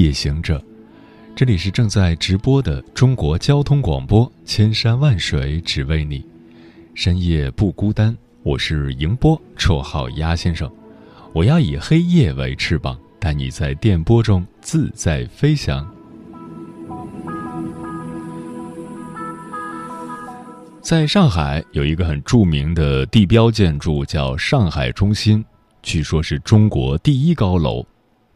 [0.00, 0.64] 夜行者，
[1.36, 6.24] 这里是正在直播的中国交通广播，千山万水只为你，
[6.94, 8.16] 深夜不孤单。
[8.42, 10.70] 我是迎波，绰号鸭先生。
[11.34, 15.86] 我要以黑夜为翅膀，带你在电波中自在飞翔。
[20.80, 25.44] 在上海有一个很著名的地标建筑，叫上海中心，
[25.82, 27.84] 据说是中国第一高楼。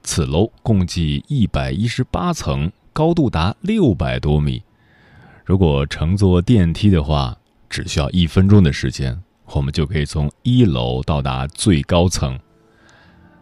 [0.04, 4.62] 此楼共计一百一十八层，高度达六百多米。
[5.46, 7.36] 如果乘坐电梯的话，
[7.70, 12.38] 只需要一分钟的时间，我们就可以从一楼到达最高层。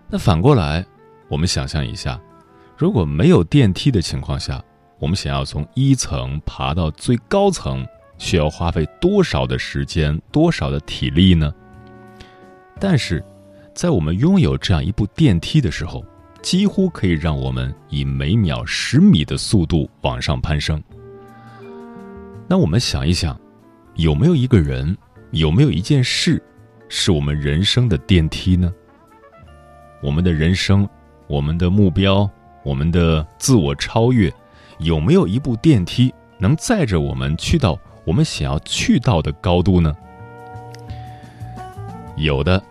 [0.08, 0.86] 那反过来，
[1.28, 2.18] 我们想象一下，
[2.76, 4.62] 如果没有电梯的情况下，
[5.00, 7.84] 我们想要从一层爬到最高层，
[8.18, 11.52] 需要花费多少的时间、多少的体力呢？
[12.78, 13.22] 但是，
[13.74, 16.04] 在我们拥有这样一部电梯的时候，
[16.42, 20.82] 几乎可以让我们以每秒十米的速度往上攀升。
[22.48, 23.38] 那我们想一想，
[23.94, 24.94] 有没有一个人，
[25.30, 26.42] 有没有一件事，
[26.88, 28.72] 是我们人生的电梯呢？
[30.02, 30.86] 我们的人生，
[31.28, 32.28] 我们的目标，
[32.64, 34.30] 我们的自我超越，
[34.78, 39.94] 有没有一部电梯能载着我们去到我们想要去到的高度呢？
[42.16, 42.62] 有的，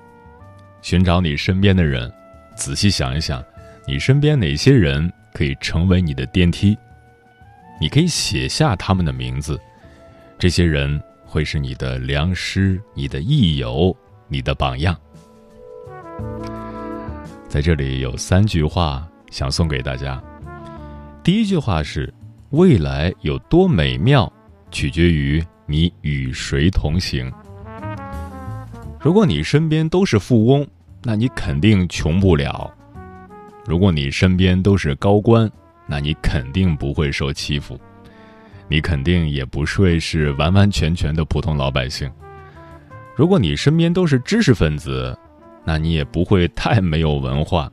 [0.81, 2.11] 寻找你身边的人，
[2.55, 3.41] 仔细想一想。
[3.87, 6.77] 你身边哪些人可以成为你的电梯？
[7.79, 9.59] 你可以写下他们的名字，
[10.37, 13.95] 这些人会是你的良师、你的益友、
[14.27, 14.95] 你的榜样。
[17.47, 20.21] 在这里有三句话想送给大家。
[21.23, 22.13] 第一句话是：
[22.51, 24.31] 未来有多美妙，
[24.69, 27.31] 取决于你与谁同行。
[28.99, 30.65] 如果你身边都是富翁，
[31.01, 32.71] 那你肯定穷不了。
[33.65, 35.49] 如果你身边都是高官，
[35.87, 37.79] 那你肯定不会受欺负，
[38.67, 42.11] 你肯定也不会是完完全全的普通老百姓。
[43.15, 45.15] 如果你身边都是知识分子，
[45.63, 47.71] 那你也不会太没有文化。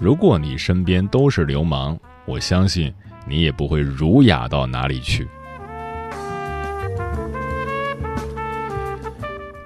[0.00, 2.92] 如果你身边都是流氓，我相信
[3.26, 5.28] 你也不会儒雅到哪里去。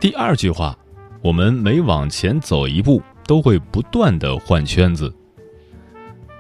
[0.01, 0.77] 第二句话，
[1.23, 5.15] 我们每往前走一步，都会不断的换圈子。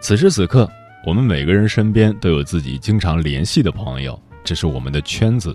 [0.06, 0.70] 此时此刻，
[1.04, 5.52] 我们每个人身边都有自己经常联系的朋友，这是我们的圈子。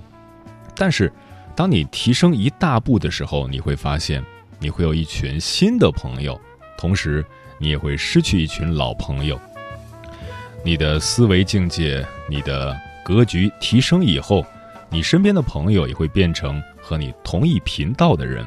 [0.75, 1.09] 但是，
[1.55, 4.21] 当你提升一大步的时候，你会发现
[4.59, 6.37] 你会有一群新的朋友，
[6.77, 7.25] 同时
[7.59, 9.39] 你也会失去一群老朋友。
[10.65, 14.45] 你的思维境界、你的格局提升以后，
[14.89, 18.45] 你身边的朋友也会变成和你同一频道的人。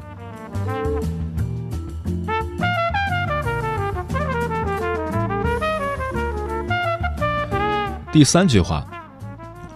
[8.14, 8.86] 第三句话，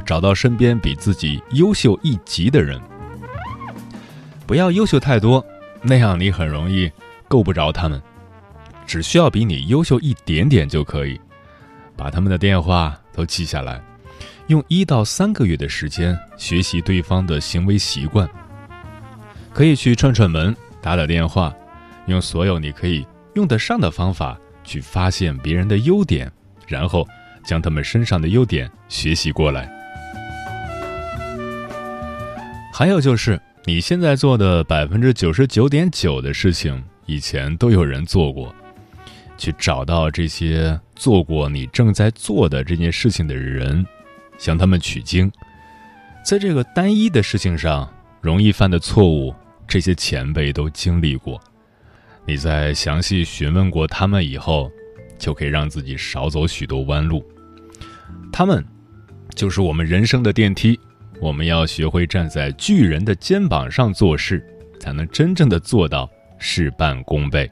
[0.06, 2.80] 找到身边比自己优秀一级的人，
[4.46, 5.44] 不要优秀太多，
[5.82, 6.88] 那样你很容易
[7.26, 8.00] 够不着他们。
[8.86, 11.20] 只需要比你优秀一点点就可以，
[11.96, 13.82] 把他们的电话都记下来，
[14.46, 18.30] 用一到三个月的时间学习对方的行为习惯。
[19.52, 21.52] 可以去串串门，打打电话，
[22.06, 23.04] 用所有你可以
[23.34, 26.30] 用得上的方法去发现别人的优点，
[26.68, 27.04] 然后。
[27.48, 29.66] 将他们身上的优点学习过来。
[32.74, 38.54] 还有就是，你现在做的百分之九十九点九的事情，以前都有人做过。
[39.38, 43.86] 去找到这些做过你正在做的这件事情的人，
[44.36, 45.32] 向他们取经。
[46.22, 47.90] 在这个单一的事情上
[48.20, 49.34] 容易犯的错误，
[49.66, 51.40] 这些前辈都经历过。
[52.26, 54.70] 你在详细询问过他们以后，
[55.18, 57.24] 就可以让自己少走许多弯路。
[58.32, 58.64] 他们，
[59.34, 60.78] 就是我们人生的电梯。
[61.20, 64.40] 我们要学会站在巨人的肩膀上做事，
[64.78, 66.08] 才能真正的做到
[66.38, 67.50] 事半功倍。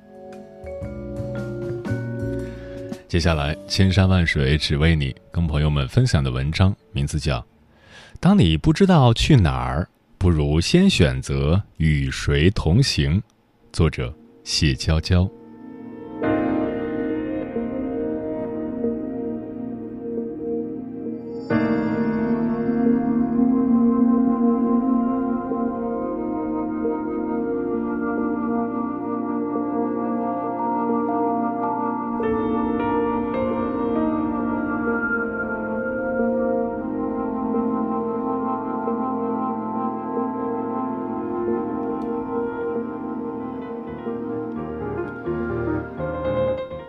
[3.08, 7.40] 接下来，千山万水只为你，跟朋友们分享的文章名字叫
[8.20, 13.18] 《当你不知道去哪儿，不如先选择与谁同行》，
[13.72, 14.14] 作者
[14.44, 15.28] 谢娇娇。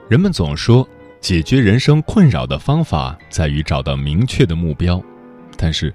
[0.09, 0.87] 人们总说，
[1.19, 5.03] 解决人生困扰的方法在于找到明确的目标，
[5.57, 5.93] 但是，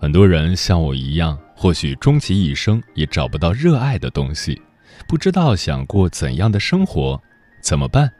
[0.00, 4.60] 很多人像我一样，或许终其一生也找不到热爱的东西，
[5.06, 7.20] 不知道想过怎样的生活，
[7.62, 8.10] 怎么办？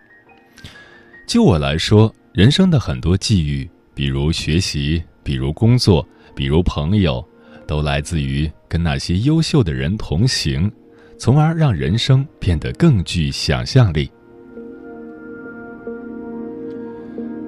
[1.26, 6.06] 就我来说，人生的很多际遇，比如学习，比如工作，
[6.36, 7.26] 比如朋友，
[7.66, 10.70] 都来自于跟那些优秀的人同行，
[11.18, 14.08] 从而让人生变得更具想象力。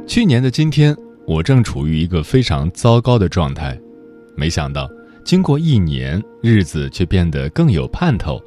[0.07, 0.95] 去年的今天，
[1.27, 3.79] 我正处于一个非常糟糕的状态，
[4.37, 4.89] 没想到
[5.25, 8.41] 经过一年，日子却变得更有盼头。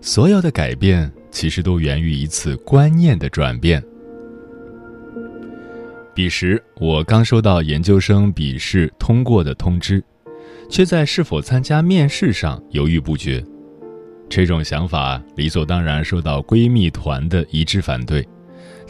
[0.00, 3.82] 所有的改变其实都源于一次观念的转变。
[6.14, 10.02] 彼时，我刚收到研究生笔试通过的通知，
[10.70, 13.44] 却在是否参加面试上犹豫不决。
[14.28, 18.26] 这种想法理所当然受到闺蜜团的一致反对。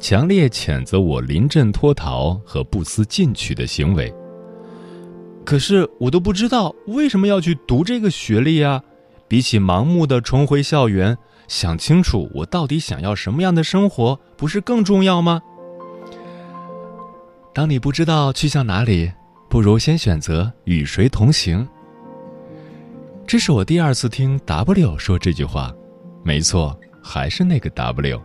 [0.01, 4.13] 强烈谴责我临阵脱逃和不思进取的行为。
[5.45, 8.83] 可是我都不知道为什么要去读这个学历啊！
[9.29, 11.17] 比起盲目的重回校园，
[11.49, 15.41] 想清楚我到底想要什么样的生活，不是更重要吗？
[17.55, 19.11] 当你不知道去向哪里，
[19.49, 21.67] 不如先选择与谁同行。
[23.27, 25.73] 这是我第二次听 W 说这句话，
[26.23, 28.21] 没错，还是那个 W。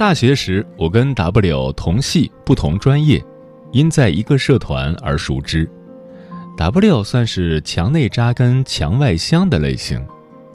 [0.00, 3.22] 大学时，我跟 W 同系不同专业，
[3.70, 5.70] 因在一个社团而熟知。
[6.56, 10.02] W 算是墙内扎根、墙外香的类型，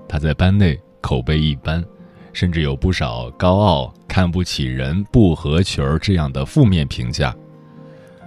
[0.10, 1.86] 他在班内口碑一般，
[2.34, 7.32] 甚至有不少高傲、看不起人、不合群儿这样的负面评价。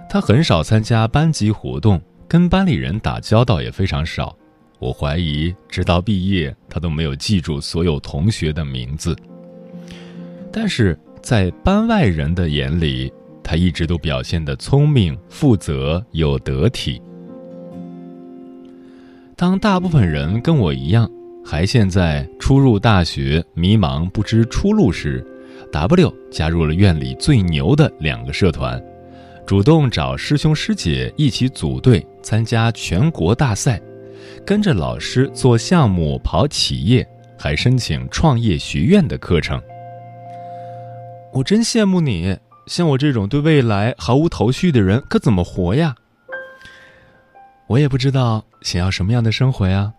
[0.09, 4.33] 他很少参加班级活动，跟班里人打交道也非常少。
[4.79, 9.13] 我怀疑，直到毕业，他都没有记住所有同学的名字。
[10.49, 10.97] 但是。
[11.21, 13.11] 在班外人的眼里，
[13.43, 17.01] 他一直都表现得聪明、负责又得体。
[19.35, 21.09] 当大部分人跟我一样，
[21.45, 25.25] 还陷在初入大学、迷茫不知出路时
[25.71, 28.81] ，W 加入了院里最牛的两个社团，
[29.45, 33.81] 主动找师兄师姐一起组队参加全国大赛，
[34.45, 37.07] 跟着老师做项目、跑企业，
[37.37, 39.61] 还申请创业学院的课程。
[41.31, 45.95] 我真羡慕你，像我这种对未来毫无头绪的人，可怎么活呀？
[47.67, 49.93] 我也不知道想要什么样的生活呀。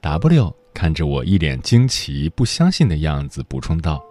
[0.00, 4.04] W 看着我一脸惊奇、不相信的样子，补充道：“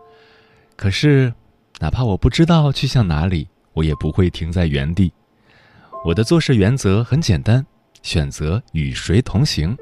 [0.77, 1.33] 可是，
[1.79, 5.11] 哪怕我不知道去向哪里，我也不会停在原地。
[6.05, 7.65] 我的做事原则很简单，
[8.01, 9.77] 选择与谁同行。”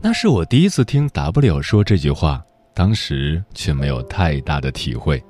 [0.00, 2.44] 那是我第一次听 W 说这句话。
[2.78, 5.20] 当时却没有太大的体会。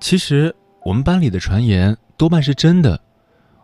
[0.00, 2.98] 其实我们班里的传言多半是真的，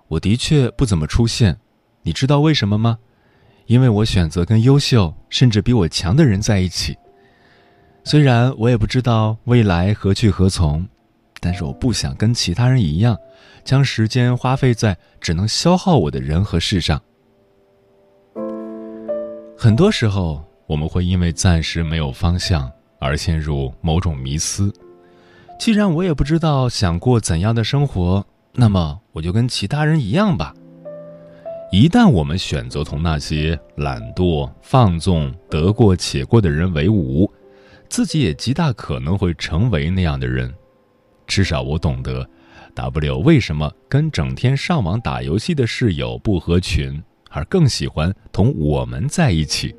[0.09, 1.57] 我的确不怎么出现。
[2.03, 2.99] 你知道为什么吗？
[3.65, 6.95] 因为我选择跟优秀甚至比我强的人在一起。
[8.05, 10.87] 虽然我也不知道未来何去何从，
[11.41, 13.17] 但是我不想跟其他人一样，
[13.65, 17.01] 将时间花费在只能消耗我的人和事上。
[19.57, 20.44] 很多时候。
[20.67, 24.73] 我们会因为暂时没有方向而陷入某种迷思。
[25.59, 30.55] 既然我也不知道想过怎样的生活，那么我就跟其他人一样吧。
[31.71, 37.31] 一旦我们选择同那些懒惰、放纵、得过且过的人为伍，
[37.89, 40.53] 自己也极大可能会成为那样的人。
[41.27, 42.29] 至少我懂得
[42.75, 49.75] ，W 为什么跟整天上网打游戏的室友不合群，而更喜欢同我们在一起。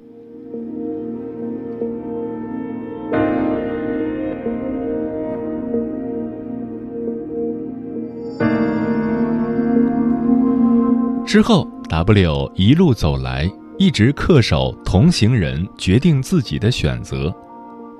[11.36, 17.30] 之后，W 一路走来，一直恪守同行人决定自己的选择。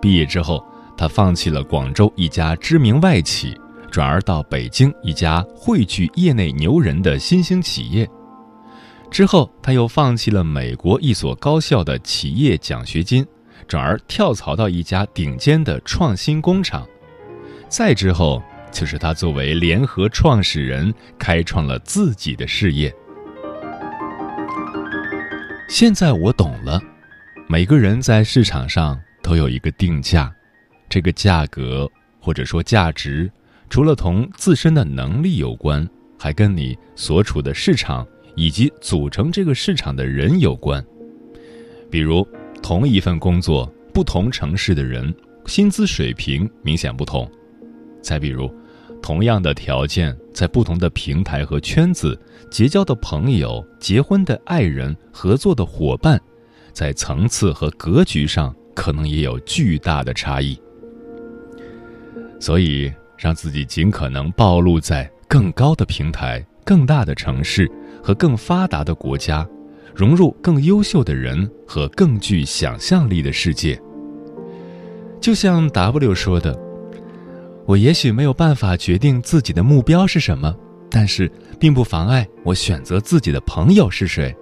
[0.02, 0.66] 毕业之后，
[0.96, 3.54] 他放弃了广州一家知名外企，
[3.92, 8.10] 转而到北京一家汇聚业内牛人的新兴企业。
[9.12, 13.28] 之后，他又放弃了美国一所高校的企业奖学金，
[13.68, 16.88] 转而跳槽到一家顶尖的创新工厂。
[17.68, 22.96] 再之后，就是他作为联合创始人，开创了自己的事业。
[25.68, 26.80] 现在我懂了，
[27.48, 30.34] 每个人在市场上都有一个定价，
[30.88, 33.30] 这个价格或者说价值，
[33.68, 35.88] 除了同自身的能力有关，
[36.20, 40.84] 还跟你所处的市场以及组成这个市场的人有关。
[41.90, 42.26] 比如，
[42.62, 45.14] 同一份工作，不同城市的人，
[45.46, 47.30] 薪资水平明显不同。
[48.02, 48.54] 再比如，
[49.06, 52.20] 同样的条件，在不同的平台和圈子
[52.50, 56.20] 结交的朋友、结婚的爱人、合作的伙伴，
[56.74, 60.60] 在层次和格局上可能也有巨大的差异。
[62.40, 67.72] 所以，让自己尽可能暴露在更高的平台、更大的城市
[68.02, 69.48] 和更发达的国家，
[69.94, 73.80] 融入更优秀的人和更具想象力的世界。
[75.22, 76.65] 就像 W 说的。
[77.68, 80.56] 我也许没有办法决定自己的目标是什么，
[80.90, 84.36] 但是并不妨碍我选择自己的朋友是谁。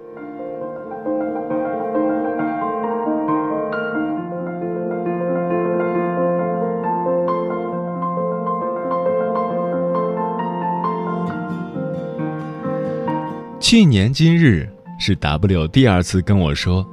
[13.62, 16.86] 去年今日是 W 第二次跟我说：“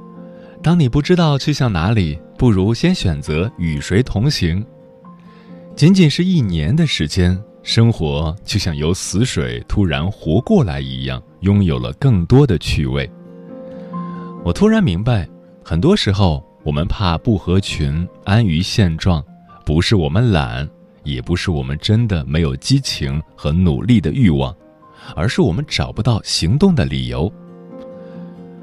[0.63, 4.65] 当你不知道去向哪里，不如先选择与谁同行。”
[5.81, 13.09] 仅仅是一年的时间，生活就像由死水突然活过来一样，拥有了更多的趣味。
[14.45, 15.27] 我突然明白，
[15.63, 19.25] 很多时候我们怕不合群、安于现状，
[19.65, 20.69] 不是我们懒，
[21.03, 24.55] 也不是我们真的没有激情和努力的欲望，
[25.15, 27.33] 而是我们找不到行动的理由。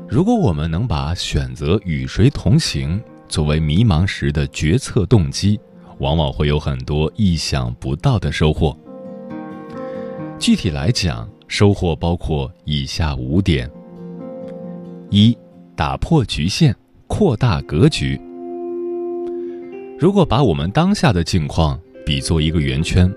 [0.09, 5.59] 如果我们能把选择与谁同行作为迷茫时的决策动机，
[5.99, 8.77] 往往会有很多意想不到的收获。
[10.39, 13.69] 具体来讲，收获包括以下五点：
[15.11, 15.37] 一、
[15.75, 16.75] 打破局限，
[17.07, 18.21] 扩大格局。
[19.99, 23.13] 如果把我们当下的境况比作一个圆圈，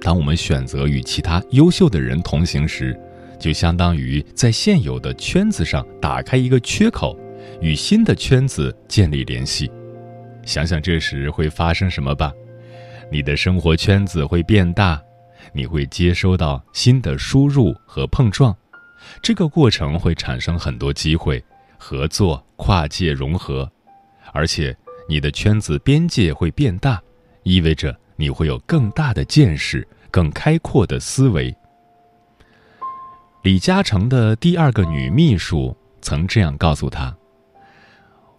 [0.00, 2.98] 当我们选择与其他优秀的人同行时，
[3.38, 7.16] 就相当于在现有的圈子上打开一个缺口，
[7.60, 9.70] 与新的圈子建立联系。
[10.44, 12.32] 想想这时会发生什么吧，
[13.10, 15.00] 你的生活圈子会变大，
[15.52, 18.54] 你会接收到新的输入和碰撞，
[19.22, 21.42] 这个过程会产生很多机会，
[21.78, 23.70] 合作、跨界融合，
[24.32, 24.76] 而且
[25.08, 27.02] 你的圈子边界会变大，
[27.42, 31.54] 意味着你会有更大的见识、更开阔的思维。
[33.42, 37.14] 李嘉诚的第二个女秘书曾这样告诉他：“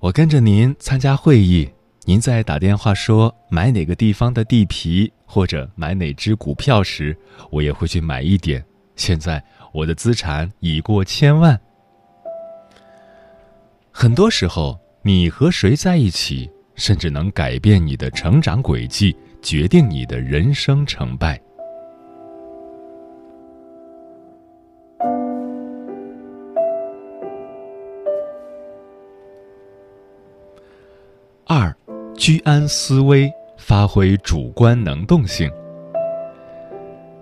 [0.02, 1.70] 我跟着您参加会议。”
[2.08, 7.18] 您在打电话说买哪个地方的地皮或者买哪只股票时，
[7.50, 8.64] 我也会去买一点。
[8.96, 9.44] 现在
[9.74, 11.60] 我的资产已过千万。
[13.92, 21.42] 很多时候，你和谁在一起，甚至能改变你的成长轨迹，决定你的人生成败。
[32.26, 35.48] 居安思危，发挥主观能动性。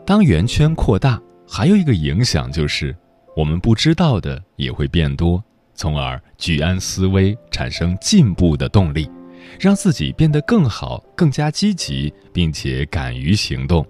[0.05, 2.95] 当圆圈扩大，还有一个影响就是，
[3.35, 5.43] 我们不知道的也会变多，
[5.75, 9.11] 从而居安思危，产生进步的动力，
[9.59, 13.85] 让自己变得更好、更加积极，并且敢于行动。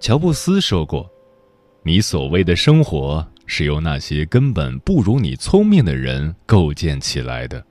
[0.00, 1.10] 乔布斯说过
[1.82, 7.64] ：“你所谓的生活，是由那些根本不如你聪明的人构建起来的。”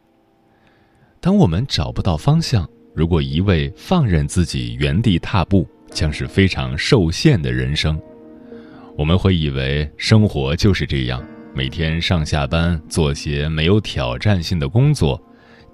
[1.22, 8.00] 当我们找不到方向，如果一味放任自己原地踏步，将是非常受限的人生。
[8.98, 11.22] 我们会以为生活就是这样：
[11.54, 15.22] 每天上下班，做些没有挑战性的工作，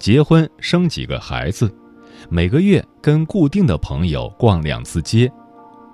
[0.00, 1.72] 结婚生几个孩子，
[2.28, 5.30] 每个月跟固定的朋友逛两次街。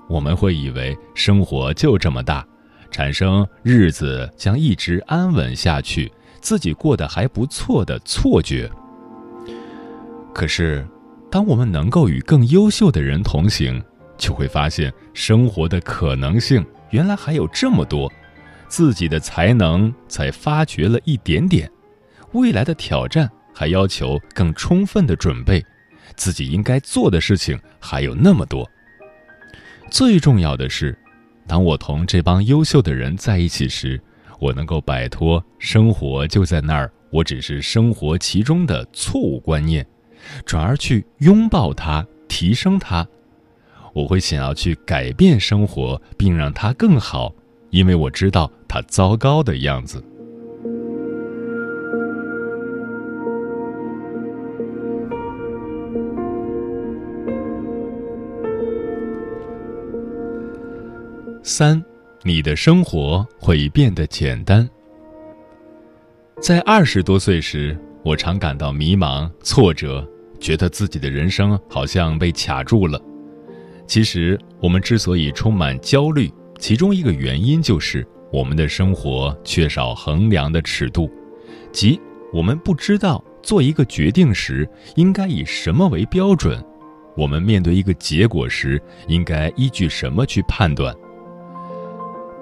[0.09, 2.47] 我们会以为生活就这么大，
[2.91, 8.71] 产生日子将一直安稳下去，自己过得还不错的错觉。
[10.35, 10.87] 可是，
[11.31, 13.83] 当我们能够与更优秀的人同行，
[14.17, 18.11] 就会发现生活的可能性原来还有这么多，
[18.67, 21.71] 自己的才能才发掘了一点点，
[22.33, 25.65] 未来的挑战还要求更充分的准备，
[26.17, 28.69] 自己应该做的事情还有那么多。
[29.91, 30.99] 最重要的是，
[31.47, 34.01] 当我同这帮优秀的人在一起时，
[34.41, 39.87] 我能够摆脱“生活就在那儿，我只是生活其中的”错误观念。
[40.45, 43.07] 转而去拥抱它，提升它，
[43.93, 47.35] 我会想要去改变生活，并让它更好，
[47.71, 50.03] 因为我知道它糟糕的样子。
[61.43, 61.85] 三，
[62.23, 64.69] 你的生活会变得简单。
[66.41, 67.79] 在二十多岁时。
[68.05, 70.05] 我常感到迷茫、挫折，
[70.43, 73.01] 觉得自己的人生好像被卡住了。
[73.87, 81.11] 其实，我们之所以充满焦虑，其中一个原因就是我们的生活缺少衡量的尺度，
[81.73, 82.01] 即
[82.33, 86.63] 我们不知道做一个决定时应该以什么为标准，
[87.17, 90.95] 我们面对一个结果时应该依据什么去判断。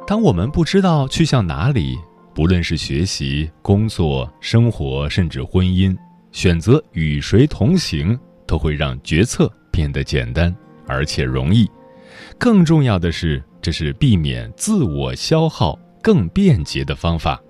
[0.06, 1.98] 当我们不知道去向哪里。
[2.32, 5.94] 不论是学习、工作、生活，甚至婚姻，
[6.32, 10.54] 选择与谁同行，都会让决策变得简单
[10.86, 11.68] 而且容易。
[12.38, 17.40] 更重要的是，这是避免自我消耗更便捷的方法。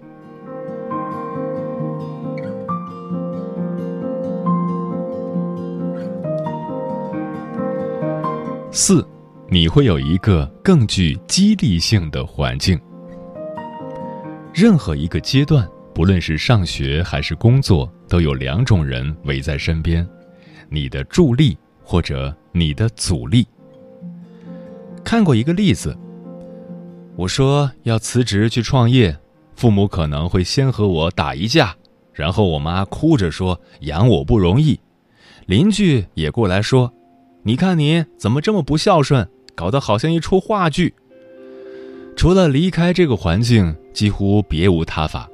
[8.72, 9.06] 四，
[9.48, 12.80] 你会有一个更具激励性的环境。
[14.54, 20.06] 任何一个阶段，不论是上学还是工作，都有两种人围在身边：
[20.68, 23.46] 你的助力或者你的阻力。
[25.04, 25.96] 看过一个例子，
[27.14, 29.16] 我说要辞职去创业，
[29.54, 31.72] 父母可能会先和我打一架，
[32.12, 34.80] 然后我妈哭着说养我不容易，
[35.46, 36.92] 邻居也过来说，
[37.44, 40.92] 你看你怎么这么不孝顺，搞得好像一出话剧。
[42.16, 45.30] 除了离开这个环境，几乎别无他法。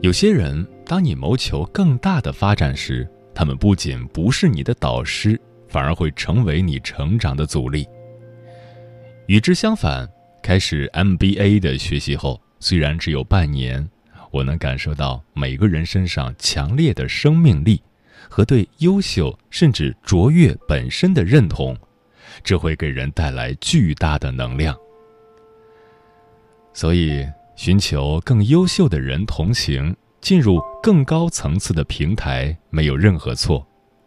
[0.00, 7.86] 有些人，当你谋求更大的发展时，他们不仅不是你的导师，反而会成为你成长的阻力。
[9.26, 10.08] 与之相反，
[10.42, 13.88] 开始 MBA 的学习后，虽然只有半年，
[14.30, 17.82] 我能感受到每个人身上强烈的生命力
[18.28, 21.74] 和对优秀甚至卓越本身的认同，
[22.42, 24.76] 这会给人带来巨大的能量。
[26.74, 33.62] 所以，寻求更优秀的人同行，进入更高层次的平台，没有任何错。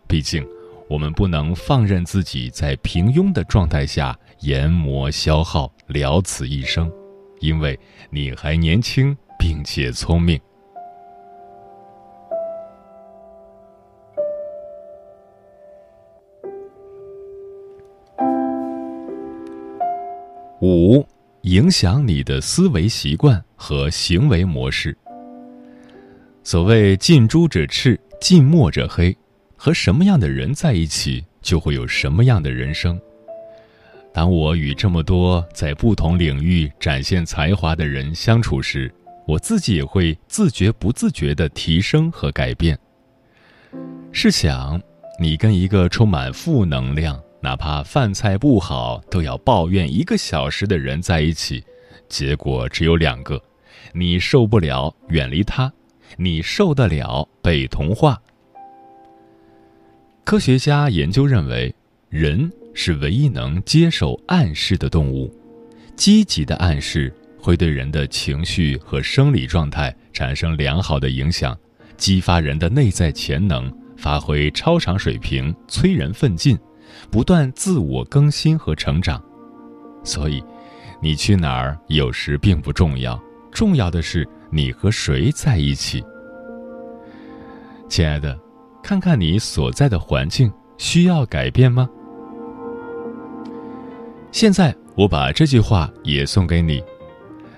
[0.08, 0.44] 毕竟，
[0.90, 6.92] 我们不能放任自己在平庸的状态下研磨消耗，了此一生。
[7.40, 10.42] 因为你还年轻，并且聪明。
[20.62, 21.06] 五。
[21.44, 24.98] 影响你的思维习惯和行为模式。
[26.50, 29.14] 所谓近朱者赤，近墨者黑，
[29.58, 32.98] 和什么样的人在一起，就会有什么样的人生。
[34.14, 38.90] 当我与这么多在不同领域展现才华的人相处时，
[39.28, 42.80] 我自己也会自觉不自觉地提升和改变。
[44.14, 44.82] 试想，
[45.20, 47.22] 你跟一个充满负能量。
[47.42, 51.62] 哪怕饭菜不好都要抱怨一个小时的人在一起，
[52.08, 53.44] 结果只有两个：
[53.92, 55.70] 你受不了远离他，
[56.16, 58.22] 你受得了被同化。
[60.24, 61.74] 科学家研究认为，
[62.10, 65.34] 人是唯一能接受暗示的动物，
[65.96, 71.58] 积极的暗示会对人的情绪和生理状态产生良好的影响，
[71.98, 76.58] 激发人的内在潜能，发挥超常水平，催人奋进。
[77.12, 79.22] 不断自我更新和成长，
[80.04, 80.44] 所以，
[81.02, 86.04] 你去哪儿有时并不重要，重要的是你和谁在一起。
[87.90, 88.38] 亲爱的，
[88.84, 91.90] 看看你所在的环境需要改变吗？
[94.32, 96.84] 现在我把这句话也送给你：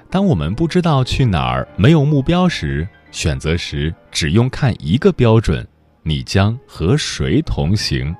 [0.10, 5.68] 当我们不知道去哪儿、没有目标时，选择时只用看一个标准，
[6.04, 8.16] 你将和谁同行？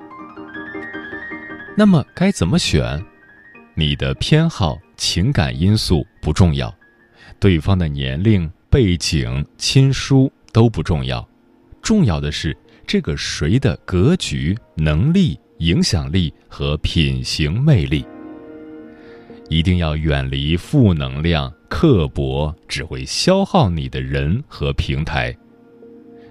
[1.76, 3.02] 那么该怎么选？
[3.74, 6.74] 你的偏好、情感因素不重要，
[7.38, 11.28] 对方的年龄、背景、亲疏都不重要，
[11.82, 12.56] 重要的是
[12.86, 18.06] 这个谁的格局、能力、影响力和品行魅力。
[19.48, 25.36] 一定要远离负能量、刻薄，只会消耗你的人和平台。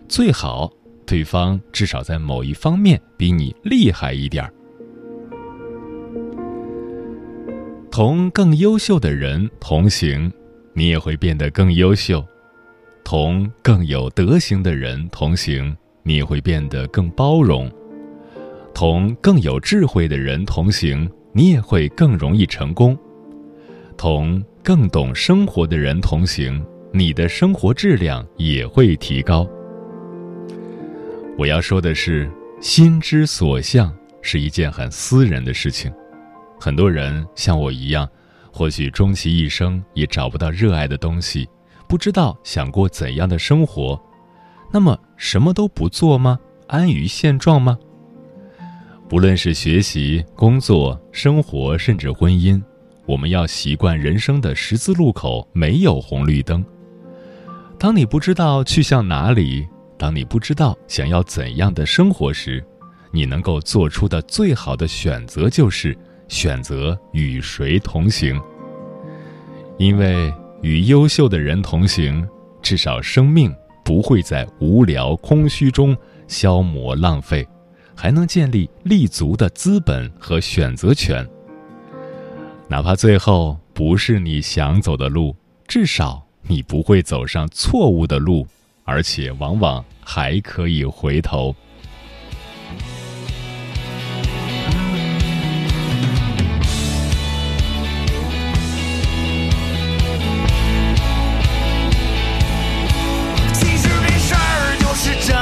[0.08, 0.72] 最好
[1.06, 4.54] 对方至少在某一方面比你厉害一点儿。
[7.92, 10.32] 同更优秀的人同行，
[10.74, 12.20] 你也会变得更优秀；
[13.04, 17.70] 同更有德行的人同行，你也会变得更包容；
[18.74, 22.96] 同更有智慧的人同行，你也会更容易成功；
[23.98, 29.48] 同更懂生活的人同行，你的生活质量也会提高。
[31.38, 32.30] 我要说的是，
[32.62, 35.92] 心之所向是一件很私人的事情。
[36.60, 38.08] 很多人像我一样，
[38.60, 41.48] 或许终其一生也找不到热爱的东西，
[41.88, 43.98] 不知道想过怎样的生活。
[44.70, 46.38] 那么什么都不做吗？
[46.68, 47.80] 安于现状吗？
[49.08, 52.62] 不论是学习、工作、生活，甚至婚姻，
[53.06, 56.62] 我们要习惯人生的十字路口没有红绿灯。
[57.80, 59.66] 当你不知道去向哪里，
[59.98, 62.62] 当你不知道想要怎样的生活时，
[63.10, 65.98] 你能够做出的最好的选择就是
[66.30, 68.40] 选择与谁同行。
[69.78, 72.26] 因为与优秀的人同行，
[72.62, 75.96] 至少生命不会在无聊空虚中
[76.28, 77.46] 消磨浪费，
[77.96, 81.28] 还能建立立足的资本和选择权。
[82.68, 85.36] 哪怕最后不是你想走的路，
[85.68, 88.46] 至少你不会走上错误的路，
[88.84, 91.56] 而且往往还可以回头。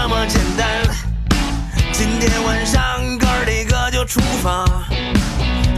[0.08, 0.67] 么简单。
[1.91, 4.65] 今天晚上哥儿几个就出发，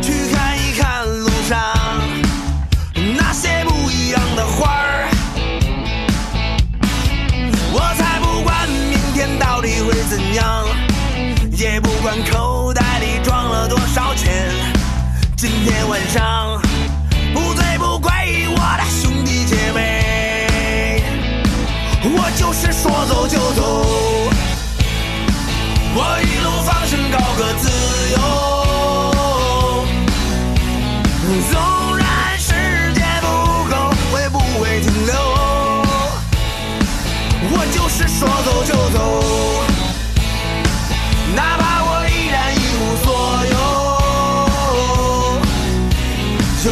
[0.01, 1.57] 去看一看路上
[3.17, 5.09] 那些不一样的花儿。
[7.71, 10.65] 我才不管明天到底会怎样，
[11.57, 14.51] 也不管口袋里装了多少钱。
[15.35, 16.61] 今天晚上
[17.33, 18.11] 不醉不归，
[18.49, 21.01] 我的兄弟姐妹，
[22.03, 23.88] 我就是说走就走。
[25.91, 27.67] 我一路放声高歌自
[28.11, 28.17] 由，
[31.51, 31.53] 纵
[31.97, 32.53] 然时
[32.93, 33.25] 间不
[33.69, 33.73] 够，
[34.11, 35.13] 我也不会停留。
[37.51, 38.97] 我就是说走就走，
[41.35, 43.07] 哪怕我依然一无所
[43.49, 43.53] 有。
[46.65, 46.67] 有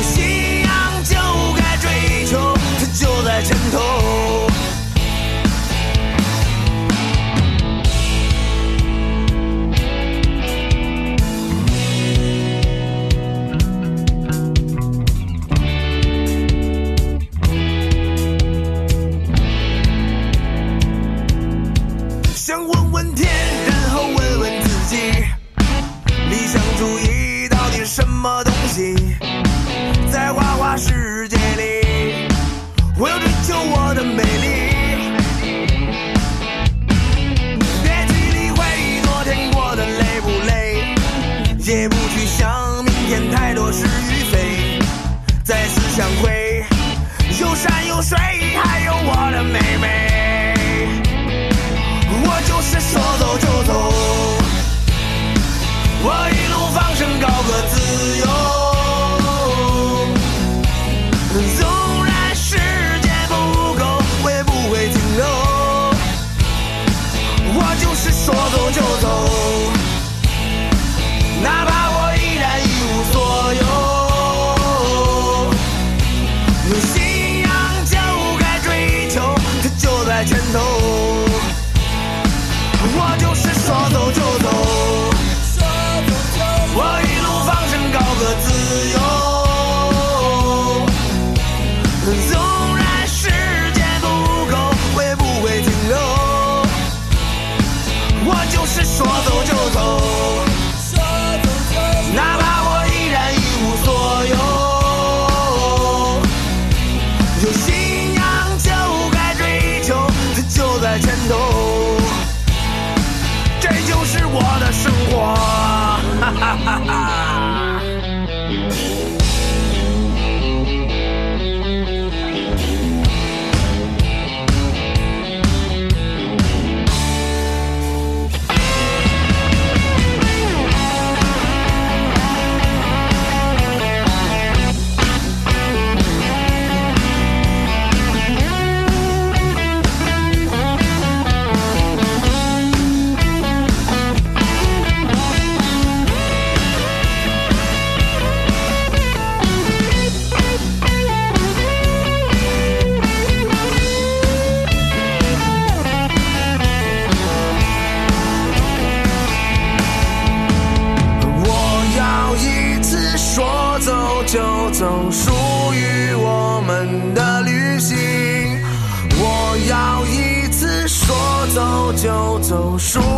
[172.58, 173.17] 于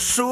[0.00, 0.29] 就